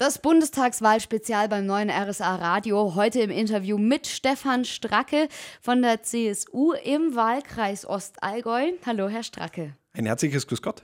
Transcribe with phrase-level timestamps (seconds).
[0.00, 2.94] Das Bundestagswahlspezial beim neuen RSA Radio.
[2.94, 5.28] Heute im Interview mit Stefan Stracke
[5.60, 8.72] von der CSU im Wahlkreis Ostallgäu.
[8.86, 9.76] Hallo, Herr Stracke.
[9.92, 10.82] Ein herzliches Grüß Gott.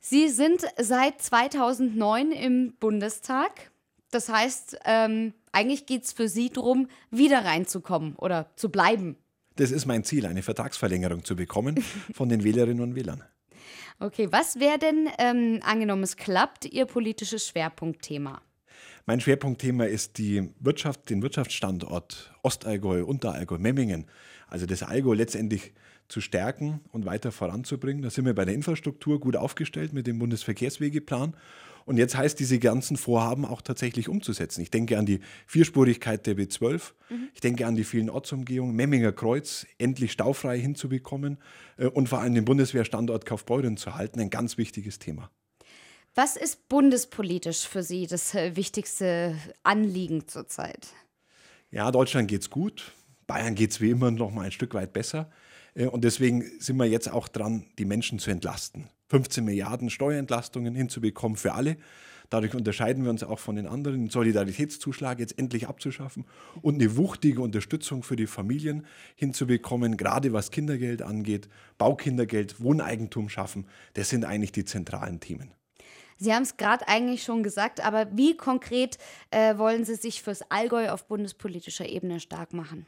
[0.00, 3.70] Sie sind seit 2009 im Bundestag.
[4.10, 9.16] Das heißt, ähm, eigentlich geht es für Sie darum, wieder reinzukommen oder zu bleiben.
[9.54, 11.82] Das ist mein Ziel, eine Vertragsverlängerung zu bekommen
[12.12, 13.24] von den Wählerinnen und Wählern.
[13.98, 18.42] Okay, was wäre denn, ähm, angenommen es klappt, Ihr politisches Schwerpunktthema?
[19.06, 24.06] Mein Schwerpunktthema ist die Wirtschaft, den Wirtschaftsstandort Ostallgäu, Unterallgäu, Memmingen,
[24.48, 25.72] also das Allgäu letztendlich
[26.08, 28.02] zu stärken und weiter voranzubringen.
[28.02, 31.34] Da sind wir bei der Infrastruktur gut aufgestellt mit dem Bundesverkehrswegeplan
[31.86, 34.60] und jetzt heißt diese ganzen Vorhaben auch tatsächlich umzusetzen.
[34.60, 37.28] Ich denke an die Vierspurigkeit der B12, mhm.
[37.32, 41.38] ich denke an die vielen Ortsumgehungen, Memminger Kreuz endlich staufrei hinzubekommen
[41.78, 44.20] äh, und vor allem den Bundeswehrstandort Kaufbeuren zu halten.
[44.20, 45.30] Ein ganz wichtiges Thema.
[46.16, 50.88] Was ist bundespolitisch für Sie das äh, wichtigste Anliegen zurzeit?
[51.70, 52.92] Ja, Deutschland geht es gut.
[53.28, 55.30] Bayern geht es wie immer noch mal ein Stück weit besser.
[55.74, 58.88] Äh, und deswegen sind wir jetzt auch dran, die Menschen zu entlasten.
[59.08, 61.76] 15 Milliarden Steuerentlastungen hinzubekommen für alle.
[62.30, 66.24] Dadurch unterscheiden wir uns auch von den anderen, den Solidaritätszuschlag jetzt endlich abzuschaffen
[66.60, 68.84] und eine wuchtige Unterstützung für die Familien
[69.14, 73.66] hinzubekommen, gerade was Kindergeld angeht, Baukindergeld, Wohneigentum schaffen.
[73.94, 75.52] Das sind eigentlich die zentralen Themen.
[76.18, 78.96] Sie haben es gerade eigentlich schon gesagt, aber wie konkret
[79.30, 82.86] äh, wollen Sie sich fürs Allgäu auf bundespolitischer Ebene stark machen?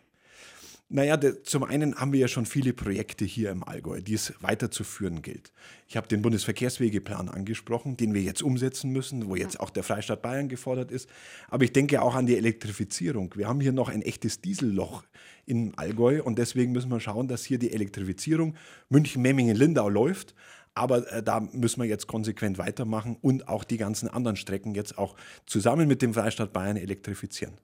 [0.91, 4.33] Naja, de, zum einen haben wir ja schon viele Projekte hier im Allgäu, die es
[4.41, 5.53] weiterzuführen gilt.
[5.86, 10.22] Ich habe den Bundesverkehrswegeplan angesprochen, den wir jetzt umsetzen müssen, wo jetzt auch der Freistaat
[10.22, 11.06] Bayern gefordert ist.
[11.48, 13.34] Aber ich denke auch an die Elektrifizierung.
[13.36, 15.05] Wir haben hier noch ein echtes Dieselloch
[15.45, 18.56] im Allgäu und deswegen müssen wir schauen, dass hier die Elektrifizierung
[18.89, 20.34] München-Memmingen-Lindau läuft.
[20.73, 24.97] Aber äh, da müssen wir jetzt konsequent weitermachen und auch die ganzen anderen Strecken jetzt
[24.97, 27.58] auch zusammen mit dem Freistaat Bayern elektrifizieren.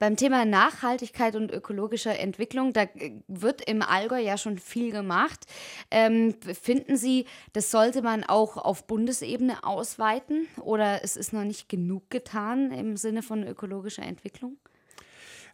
[0.00, 5.44] Beim Thema Nachhaltigkeit und ökologischer Entwicklung, da äh, wird im Allgäu ja schon viel gemacht.
[5.90, 11.68] Ähm, finden Sie, das sollte man auch auf Bundesebene ausweiten oder es ist noch nicht
[11.68, 14.56] genug getan im Sinne von ökologischer Entwicklung?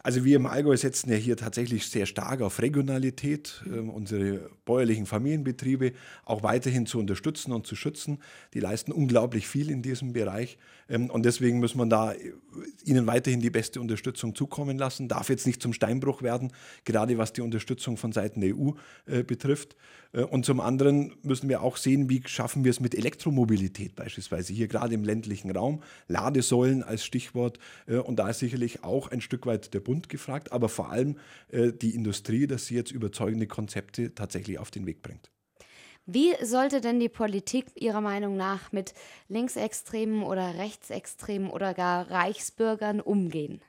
[0.06, 5.04] Also wir im Allgäu setzen ja hier tatsächlich sehr stark auf Regionalität, äh, unsere bäuerlichen
[5.04, 5.94] Familienbetriebe
[6.24, 8.18] auch weiterhin zu unterstützen und zu schützen.
[8.54, 10.58] Die leisten unglaublich viel in diesem Bereich
[10.88, 12.32] ähm, und deswegen muss man da äh,
[12.84, 15.08] ihnen weiterhin die beste Unterstützung zukommen lassen.
[15.08, 16.52] Darf jetzt nicht zum Steinbruch werden,
[16.84, 18.70] gerade was die Unterstützung von Seiten der EU
[19.06, 19.74] äh, betrifft.
[20.12, 24.52] Äh, und zum anderen müssen wir auch sehen, wie schaffen wir es mit Elektromobilität beispielsweise
[24.52, 25.82] hier gerade im ländlichen Raum.
[26.06, 30.08] Ladesäulen als Stichwort äh, und da ist sicherlich auch ein Stück weit der Bund Bund
[30.10, 31.18] gefragt, aber vor allem
[31.48, 35.30] äh, die Industrie, dass sie jetzt überzeugende Konzepte tatsächlich auf den Weg bringt.
[36.04, 38.94] Wie sollte denn die Politik Ihrer Meinung nach mit
[39.28, 43.60] Linksextremen oder Rechtsextremen oder gar Reichsbürgern umgehen?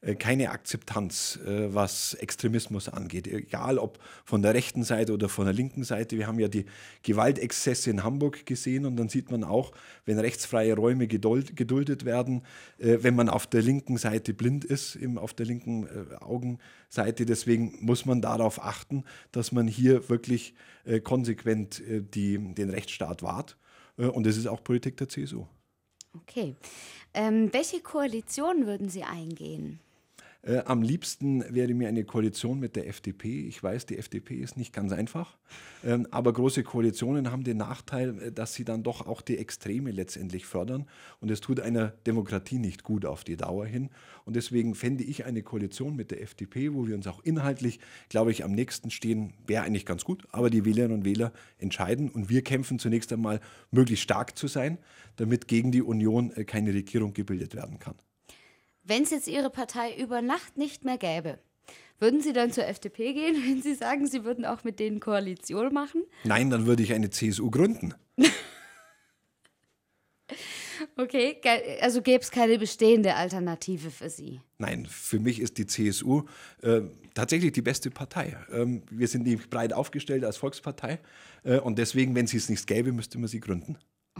[0.00, 3.26] Äh, keine Akzeptanz, äh, was Extremismus angeht.
[3.26, 6.16] Egal ob von der rechten Seite oder von der linken Seite.
[6.16, 6.66] Wir haben ja die
[7.02, 9.72] Gewaltexzesse in Hamburg gesehen und dann sieht man auch,
[10.04, 12.42] wenn rechtsfreie Räume geduldet werden,
[12.78, 15.88] äh, wenn man auf der linken Seite blind ist, auf der linken
[16.20, 17.26] Augenseite.
[17.26, 20.54] Deswegen muss man darauf achten, dass man hier wirklich
[21.04, 23.56] konsequent die, den Rechtsstaat wahrt.
[23.96, 25.46] Und das ist auch Politik der CSU.
[26.14, 26.54] Okay.
[27.14, 29.80] Ähm, welche Koalition würden Sie eingehen?
[30.42, 33.46] Äh, am liebsten wäre mir eine Koalition mit der FDP.
[33.48, 35.36] Ich weiß, die FDP ist nicht ganz einfach,
[35.84, 39.90] ähm, aber große Koalitionen haben den Nachteil, äh, dass sie dann doch auch die Extreme
[39.90, 40.86] letztendlich fördern.
[41.20, 43.90] Und es tut einer Demokratie nicht gut auf die Dauer hin.
[44.24, 48.30] Und deswegen fände ich eine Koalition mit der FDP, wo wir uns auch inhaltlich, glaube
[48.30, 50.28] ich, am nächsten stehen, wäre eigentlich ganz gut.
[50.30, 52.10] Aber die Wählerinnen und Wähler entscheiden.
[52.10, 53.40] Und wir kämpfen zunächst einmal,
[53.72, 54.78] möglichst stark zu sein,
[55.16, 57.96] damit gegen die Union äh, keine Regierung gebildet werden kann.
[58.88, 61.38] Wenn es jetzt Ihre Partei über Nacht nicht mehr gäbe,
[61.98, 65.74] würden Sie dann zur FDP gehen, wenn Sie sagen, Sie würden auch mit denen Koalition
[65.74, 66.04] machen?
[66.24, 67.92] Nein, dann würde ich eine CSU gründen.
[70.96, 71.36] okay,
[71.82, 74.40] also gäbe es keine bestehende Alternative für Sie?
[74.56, 76.22] Nein, für mich ist die CSU
[76.62, 76.80] äh,
[77.12, 78.38] tatsächlich die beste Partei.
[78.50, 80.98] Ähm, wir sind nicht breit aufgestellt als Volkspartei
[81.44, 83.76] äh, und deswegen, wenn sie es nicht gäbe, müsste man sie gründen.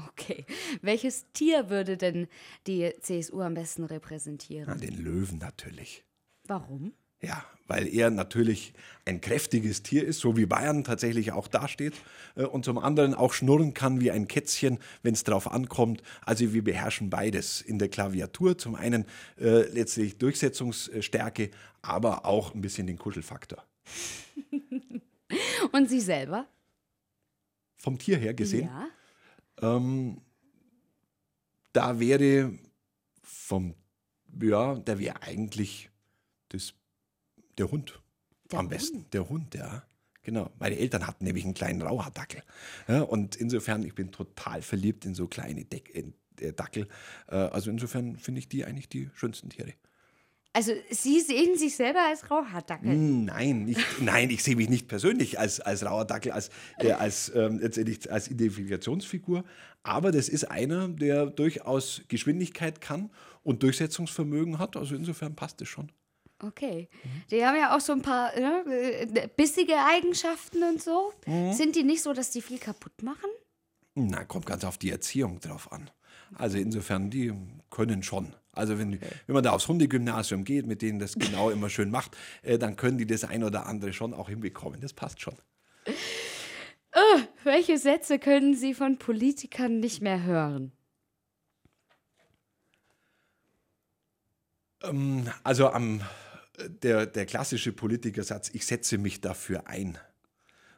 [0.08, 0.44] Okay.
[0.82, 2.28] Welches Tier würde denn
[2.66, 4.66] die CSU am besten repräsentieren?
[4.68, 6.04] Na, den Löwen natürlich.
[6.44, 6.92] Warum?
[7.20, 8.72] Ja, weil er natürlich
[9.04, 11.94] ein kräftiges Tier ist, so wie Bayern tatsächlich auch dasteht.
[12.36, 16.02] Äh, und zum anderen auch schnurren kann wie ein Kätzchen, wenn es drauf ankommt.
[16.24, 18.56] Also wir beherrschen beides in der Klaviatur.
[18.56, 19.04] Zum einen
[19.38, 21.50] äh, letztlich Durchsetzungsstärke,
[21.82, 23.64] aber auch ein bisschen den Kuschelfaktor.
[25.72, 26.46] und Sie selber?
[27.76, 28.66] Vom Tier her gesehen?
[28.66, 28.88] Ja.
[29.62, 30.20] Ähm,
[31.72, 32.52] da wäre
[33.22, 33.74] Vom,
[34.40, 35.90] ja, der wäre eigentlich
[36.48, 36.74] das,
[37.58, 38.00] der Hund.
[38.50, 38.70] Der am Hund?
[38.70, 39.06] besten.
[39.12, 39.82] Der Hund, ja.
[40.22, 40.50] Genau.
[40.58, 42.42] Meine Eltern hatten nämlich einen kleinen Rauhardackel.
[42.86, 46.88] Ja, und insofern, ich bin total verliebt in so kleine Deck, äh, Dackel.
[47.28, 49.74] Äh, also insofern finde ich die eigentlich die schönsten Tiere.
[50.58, 52.90] Also Sie sehen sich selber als Rauhaardackel.
[52.90, 56.50] Hm, Nein, ich, nein, ich sehe mich nicht persönlich als, als rauer Dackel, als,
[56.80, 59.44] äh, als, ähm, letztendlich als Identifikationsfigur.
[59.84, 63.08] Aber das ist einer, der durchaus Geschwindigkeit kann
[63.44, 64.76] und Durchsetzungsvermögen hat.
[64.76, 65.92] Also insofern passt es schon.
[66.42, 66.88] Okay.
[67.30, 71.12] Die haben ja auch so ein paar ne, äh, bissige Eigenschaften und so.
[71.26, 71.52] Mhm.
[71.52, 73.30] Sind die nicht so, dass die viel kaputt machen?
[73.94, 75.88] Na, kommt ganz auf die Erziehung drauf an.
[76.34, 77.32] Also insofern, die
[77.70, 78.34] können schon.
[78.58, 82.16] Also wenn, wenn man da aufs Hundegymnasium geht, mit denen das genau immer schön macht,
[82.42, 84.80] äh, dann können die das ein oder andere schon auch hinbekommen.
[84.80, 85.36] Das passt schon.
[87.44, 90.72] Welche Sätze können Sie von Politikern nicht mehr hören?
[95.44, 96.02] Also am,
[96.82, 99.98] der, der klassische Politikersatz, ich setze mich dafür ein.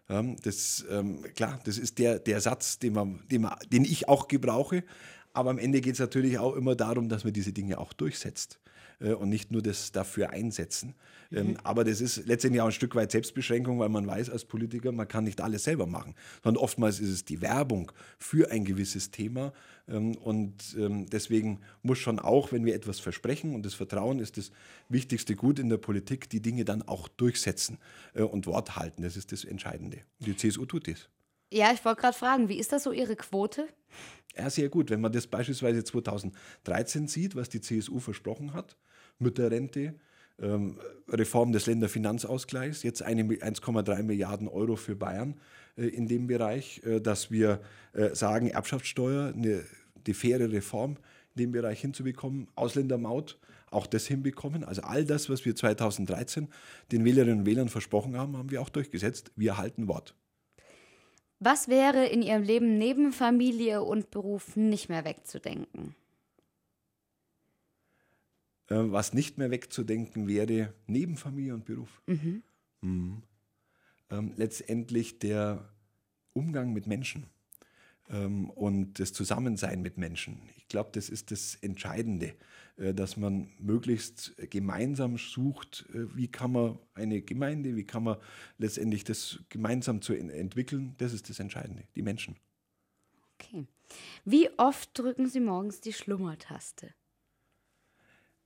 [0.08, 4.08] Ja, das, ähm, klar, das ist der, der Satz, den, man, den, man, den ich
[4.08, 4.84] auch gebrauche.
[5.32, 8.60] Aber am Ende geht es natürlich auch immer darum, dass man diese Dinge auch durchsetzt
[9.00, 10.94] äh, und nicht nur das dafür einsetzen.
[11.32, 14.90] Ähm, aber das ist letztendlich auch ein Stück weit Selbstbeschränkung, weil man weiß als Politiker,
[14.90, 16.14] man kann nicht alles selber machen.
[16.42, 19.52] Sondern oftmals ist es die Werbung für ein gewisses Thema.
[19.88, 24.36] Ähm, und ähm, deswegen muss schon auch, wenn wir etwas versprechen, und das Vertrauen ist
[24.36, 24.50] das
[24.88, 27.78] wichtigste Gut in der Politik, die Dinge dann auch durchsetzen
[28.14, 29.02] äh, und Wort halten.
[29.02, 29.98] Das ist das Entscheidende.
[30.18, 31.08] Und die CSU tut das.
[31.52, 33.68] Ja, ich wollte gerade fragen, wie ist das so Ihre Quote?
[34.36, 34.90] Ja, sehr gut.
[34.90, 38.76] Wenn man das beispielsweise 2013 sieht, was die CSU versprochen hat,
[39.18, 39.94] Mütterrente,
[40.40, 40.78] ähm,
[41.08, 45.34] Reform des Länderfinanzausgleichs, jetzt eine Mi- 1,3 Milliarden Euro für Bayern
[45.76, 47.60] äh, in dem Bereich, äh, dass wir
[47.92, 49.64] äh, sagen, Erbschaftssteuer, eine,
[50.06, 50.96] die faire Reform
[51.34, 53.38] in dem Bereich hinzubekommen, Ausländermaut,
[53.70, 54.64] auch das hinbekommen.
[54.64, 56.48] Also all das, was wir 2013
[56.90, 59.30] den Wählerinnen und Wählern versprochen haben, haben wir auch durchgesetzt.
[59.36, 60.14] Wir halten Wort.
[61.40, 65.96] Was wäre in Ihrem Leben neben Familie und Beruf nicht mehr wegzudenken?
[68.68, 72.02] Äh, was nicht mehr wegzudenken wäre, neben Familie und Beruf.
[72.06, 72.42] Mhm.
[74.10, 75.68] Ähm, letztendlich der
[76.34, 77.39] Umgang mit Menschen ähm,
[78.16, 80.40] und das Zusammensein mit Menschen.
[80.56, 82.34] Ich glaube, das ist das Entscheidende,
[82.76, 88.16] äh, dass man möglichst gemeinsam sucht, äh, wie kann man eine Gemeinde, wie kann man
[88.58, 90.94] letztendlich das gemeinsam zu en- entwickeln.
[90.98, 92.36] Das ist das Entscheidende, die Menschen.
[93.34, 93.66] Okay.
[94.24, 96.94] Wie oft drücken Sie morgens die Schlummertaste?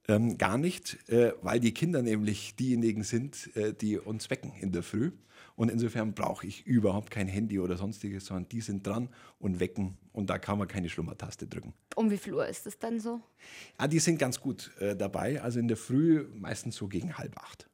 [0.06, 4.70] Ähm, gar nicht, äh, weil die Kinder nämlich diejenigen sind, äh, die uns wecken in
[4.72, 5.12] der Früh.
[5.56, 9.08] Und insofern brauche ich überhaupt kein Handy oder sonstiges, sondern die sind dran
[9.38, 11.74] und wecken und da kann man keine Schlummertaste drücken.
[11.94, 13.20] Um wie viel Uhr ist es dann so?
[13.78, 17.36] Ah, die sind ganz gut äh, dabei, also in der Früh meistens so gegen halb
[17.38, 17.68] acht.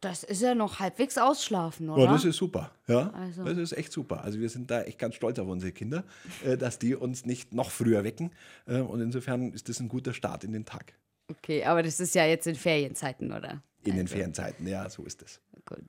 [0.00, 2.06] Das ist ja noch halbwegs ausschlafen, Ja, oder?
[2.12, 3.10] das ist super, ja.
[3.10, 4.24] Also- Das ist echt super.
[4.24, 6.04] Also wir sind da echt ganz stolz auf unsere Kinder,
[6.42, 8.30] äh, dass die uns nicht noch früher wecken.
[8.66, 10.94] Äh, und insofern ist das ein guter Start in den Tag.
[11.30, 13.62] okay, aber das ist ja jetzt in Ferienzeiten, oder?
[13.84, 15.40] In den Ferienzeiten, ja, so ist es.
[15.66, 15.84] Gut.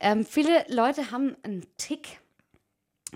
[0.00, 2.20] Ähm, viele Leute haben einen Tick,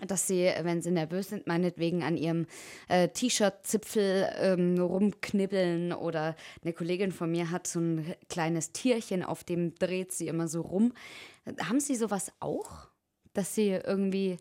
[0.06, 2.46] dass sie, wenn sie nervös sind, meinetwegen an ihrem
[2.88, 9.44] äh, T-Shirt-Zipfel ähm, rumknibbeln oder eine Kollegin von mir hat so ein kleines Tierchen, auf
[9.44, 10.93] dem dreht sie immer so rum.
[11.60, 12.88] Haben Sie sowas auch?
[13.32, 14.36] Dass Sie irgendwie,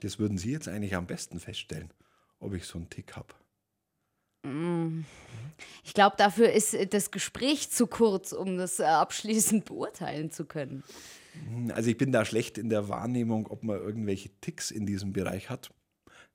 [0.00, 1.92] Das würden Sie jetzt eigentlich am besten feststellen,
[2.38, 3.34] ob ich so einen Tick habe.
[5.90, 10.84] Ich glaube, dafür ist das Gespräch zu kurz, um das äh, abschließend beurteilen zu können.
[11.74, 15.50] Also ich bin da schlecht in der Wahrnehmung, ob man irgendwelche Ticks in diesem Bereich
[15.50, 15.70] hat.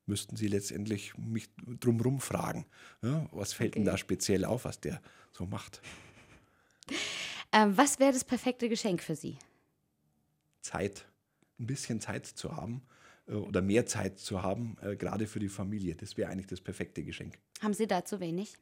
[0.08, 1.48] Müssten Sie letztendlich mich
[1.80, 2.66] drumherum fragen.
[3.02, 3.92] Ja, was fällt denn Okay.
[3.92, 5.82] da speziell auf, was der so macht?
[7.54, 9.38] Ähm, was wäre das perfekte Geschenk für Sie?
[10.60, 11.06] Zeit,
[11.60, 12.82] ein bisschen Zeit zu haben
[13.30, 15.96] äh, oder mehr Zeit zu haben, äh, gerade für die Familie.
[15.96, 17.40] Das wäre eigentlich das perfekte Geschenk.
[17.62, 18.54] Haben Sie da zu wenig?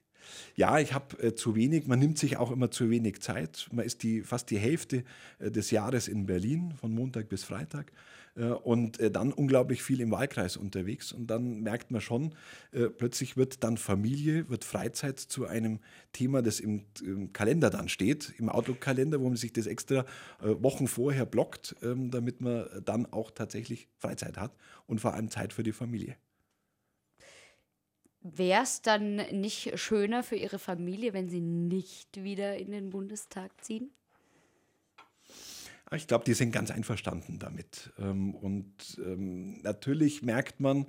[0.56, 3.68] Ja, ich habe äh, zu wenig, man nimmt sich auch immer zu wenig Zeit.
[3.72, 5.04] Man ist die, fast die Hälfte
[5.40, 7.92] äh, des Jahres in Berlin, von Montag bis Freitag.
[8.36, 11.12] Äh, und äh, dann unglaublich viel im Wahlkreis unterwegs.
[11.12, 12.34] Und dann merkt man schon,
[12.72, 15.80] äh, plötzlich wird dann Familie, wird Freizeit zu einem
[16.12, 20.06] Thema, das im, im Kalender dann steht, im Outlook-Kalender, wo man sich das extra
[20.42, 24.56] äh, Wochen vorher blockt, ähm, damit man dann auch tatsächlich Freizeit hat
[24.88, 26.16] und vor allem Zeit für die Familie.
[28.24, 33.52] Wäre es dann nicht schöner für Ihre Familie, wenn Sie nicht wieder in den Bundestag
[33.62, 33.92] ziehen?
[35.94, 37.92] Ich glaube, die sind ganz einverstanden damit.
[38.00, 40.88] Ähm, Und ähm, natürlich merkt man,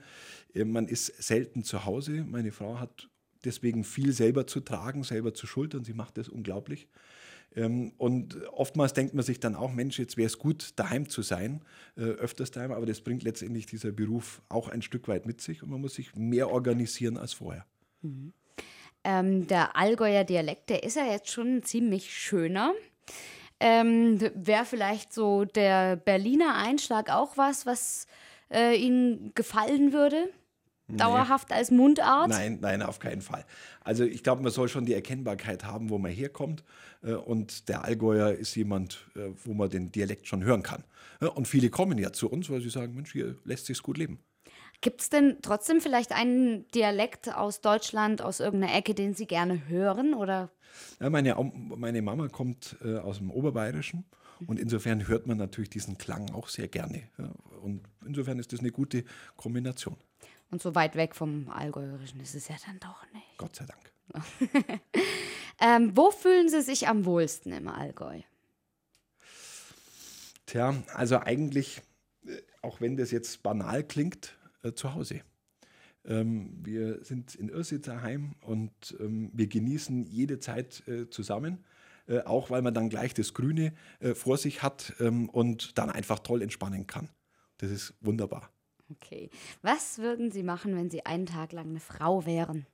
[0.55, 2.25] äh, man ist selten zu Hause.
[2.25, 3.11] Meine Frau hat
[3.45, 5.85] deswegen viel selber zu tragen, selber zu schultern.
[5.85, 6.89] Sie macht das unglaublich.
[7.57, 11.23] Ähm, und oftmals denkt man sich dann auch, Mensch, jetzt wäre es gut, daheim zu
[11.23, 11.63] sein,
[11.97, 15.63] äh, öfters daheim, aber das bringt letztendlich dieser Beruf auch ein Stück weit mit sich
[15.63, 17.65] und man muss sich mehr organisieren als vorher.
[18.03, 18.33] Mhm.
[19.05, 22.73] Ähm, der Allgäuer Dialekt, der ist ja jetzt schon ziemlich schöner.
[23.61, 28.07] Ähm, Wäre vielleicht so der Berliner Einschlag auch was, was
[28.51, 30.29] äh, Ihnen gefallen würde?
[30.89, 31.57] Dauerhaft nee.
[31.57, 32.29] als Mundart?
[32.29, 33.45] Nein, nein, auf keinen Fall.
[33.81, 36.63] Also ich glaube, man soll schon die Erkennbarkeit haben, wo man herkommt.
[37.03, 40.85] Äh, und der Allgäuer ist jemand, äh, wo man den Dialekt schon hören kann.
[41.35, 44.19] Und viele kommen ja zu uns, weil sie sagen, Mensch, hier lässt sich gut leben.
[44.85, 49.67] Gibt es denn trotzdem vielleicht einen Dialekt aus Deutschland, aus irgendeiner Ecke, den Sie gerne
[49.67, 50.13] hören?
[50.13, 50.51] Oder?
[51.01, 51.35] Ja, meine,
[51.75, 54.05] meine Mama kommt äh, aus dem Oberbayerischen
[54.47, 57.09] und insofern hört man natürlich diesen Klang auch sehr gerne.
[57.17, 57.31] Ja,
[57.63, 59.05] und insofern ist das eine gute
[59.39, 59.97] Kombination.
[60.51, 63.39] Und so weit weg vom Allgäuerischen ist es ja dann doch nicht.
[63.39, 63.91] Gott sei Dank.
[65.63, 68.21] ähm, wo fühlen Sie sich am wohlsten im Allgäu?
[70.45, 71.81] Tja, also eigentlich,
[72.27, 75.21] äh, auch wenn das jetzt banal klingt, äh, zu Hause.
[76.07, 81.65] Ähm, wir sind in Irrsitterheim und ähm, wir genießen jede Zeit äh, zusammen.
[82.07, 85.89] Äh, auch weil man dann gleich das Grüne äh, vor sich hat ähm, und dann
[85.89, 87.09] einfach toll entspannen kann.
[87.59, 88.51] Das ist wunderbar.
[88.91, 89.31] Okay.
[89.63, 92.67] Was würden Sie machen, wenn Sie einen Tag lang eine Frau wären?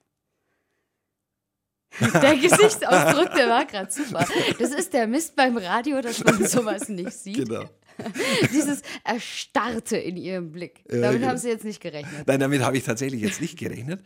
[2.00, 4.25] Der Gesichtsausdruck, der war gerade super.
[4.61, 7.49] Das ist der Mist beim Radio, dass man sowas nicht sieht.
[7.49, 7.64] Genau.
[8.52, 10.85] Dieses Erstarrte in Ihrem Blick.
[10.88, 11.28] Damit genau.
[11.28, 12.26] haben Sie jetzt nicht gerechnet.
[12.26, 14.02] Nein, damit habe ich tatsächlich jetzt nicht gerechnet.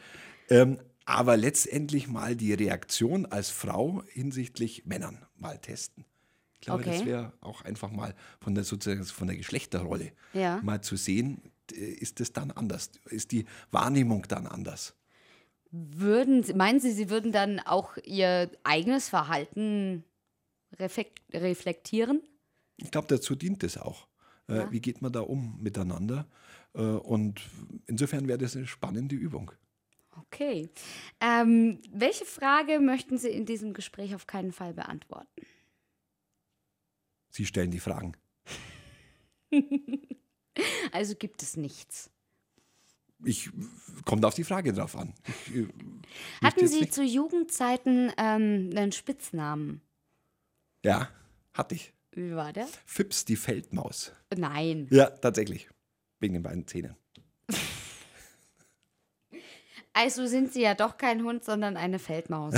[0.48, 6.04] Ähm, aber letztendlich mal die Reaktion als Frau hinsichtlich Männern mal testen.
[6.54, 6.96] Ich glaube, okay.
[6.98, 10.60] das wäre auch einfach mal von der, sozusagen von der Geschlechterrolle ja.
[10.62, 12.90] mal zu sehen, ist es dann anders?
[13.06, 14.94] Ist die Wahrnehmung dann anders?
[15.70, 20.04] Würden, meinen Sie, Sie würden dann auch Ihr eigenes Verhalten
[20.78, 22.22] reflektieren?
[22.76, 24.08] Ich glaube, dazu dient es auch.
[24.48, 24.72] Äh, ja.
[24.72, 26.26] Wie geht man da um miteinander?
[26.74, 27.40] Äh, und
[27.86, 29.52] insofern wäre das eine spannende Übung.
[30.16, 30.68] Okay.
[31.20, 35.42] Ähm, welche Frage möchten Sie in diesem Gespräch auf keinen Fall beantworten?
[37.30, 38.16] Sie stellen die Fragen.
[40.92, 42.10] also gibt es nichts.
[43.24, 43.50] Ich
[44.04, 45.14] kommt auf die Frage drauf an.
[45.26, 45.68] Ich, äh,
[46.42, 49.80] Hatten Sie zu Jugendzeiten ähm, einen Spitznamen?
[50.84, 51.08] Ja,
[51.54, 51.93] hatte ich.
[52.14, 52.66] Wie war der?
[52.87, 54.12] Fips die Feldmaus.
[54.37, 54.88] Nein.
[54.90, 55.68] Ja, tatsächlich.
[56.21, 56.97] Wegen den beiden Zähnen.
[59.97, 62.54] Also sind Sie ja doch kein Hund, sondern eine Feldmaus.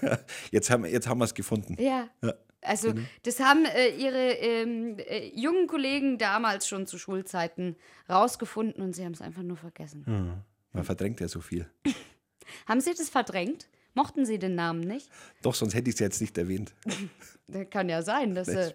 [0.50, 1.82] jetzt haben, jetzt haben wir es gefunden.
[1.82, 2.10] Ja.
[2.22, 2.34] ja.
[2.60, 3.06] Also genau.
[3.22, 7.76] das haben äh, Ihre ähm, äh, jungen Kollegen damals schon zu Schulzeiten
[8.10, 10.04] rausgefunden und Sie haben es einfach nur vergessen.
[10.06, 10.42] Mhm.
[10.74, 11.70] Man verdrängt ja so viel.
[12.66, 13.68] haben Sie das verdrängt?
[13.94, 15.08] Mochten Sie den Namen nicht?
[15.42, 16.74] Doch, sonst hätte ich es jetzt nicht erwähnt.
[17.70, 18.74] kann ja sein, dass, das äh,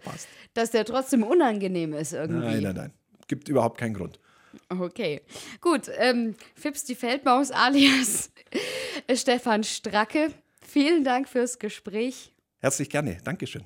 [0.54, 2.46] dass der trotzdem unangenehm ist irgendwie.
[2.48, 2.94] Nein, nein, nein.
[3.28, 4.20] Gibt überhaupt keinen Grund.
[4.70, 5.22] Okay,
[5.62, 5.90] gut.
[5.98, 8.32] Ähm, Fips die Feldmaus alias
[9.14, 10.32] Stefan Stracke.
[10.62, 12.32] Vielen Dank fürs Gespräch.
[12.60, 13.18] Herzlich gerne.
[13.24, 13.64] Dankeschön.